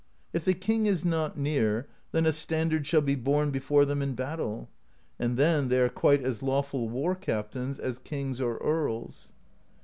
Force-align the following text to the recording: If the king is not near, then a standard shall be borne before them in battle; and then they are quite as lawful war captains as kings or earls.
If 0.33 0.45
the 0.45 0.55
king 0.55 0.87
is 0.87 1.05
not 1.05 1.37
near, 1.37 1.87
then 2.11 2.25
a 2.25 2.33
standard 2.33 2.87
shall 2.87 3.01
be 3.03 3.13
borne 3.13 3.51
before 3.51 3.85
them 3.85 4.01
in 4.01 4.15
battle; 4.15 4.67
and 5.19 5.37
then 5.37 5.67
they 5.69 5.79
are 5.79 5.89
quite 5.89 6.23
as 6.23 6.41
lawful 6.41 6.89
war 6.89 7.13
captains 7.13 7.77
as 7.77 7.99
kings 7.99 8.41
or 8.41 8.57
earls. 8.57 9.31